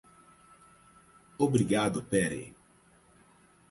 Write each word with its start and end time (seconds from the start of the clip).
Obrigado 1.37 2.01
Pere. 2.01 2.55